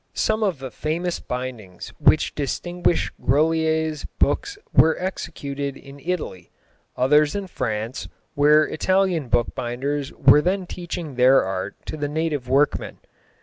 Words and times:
Some 0.15 0.41
of 0.41 0.57
the 0.57 0.71
famous 0.71 1.19
bindings 1.19 1.89
which 1.99 2.33
distinguish 2.33 3.11
Grolier's 3.21 4.03
books 4.17 4.57
were 4.73 4.97
executed 4.97 5.77
in 5.77 5.99
Italy, 5.99 6.49
others 6.97 7.35
in 7.35 7.45
France, 7.45 8.07
where 8.33 8.63
Italian 8.63 9.29
bookbinders 9.29 10.11
were 10.13 10.41
then 10.41 10.65
teaching 10.65 11.13
their 11.17 11.45
art 11.45 11.75
to 11.85 11.97
the 11.97 12.09
native 12.09 12.49
workmen. 12.49 12.97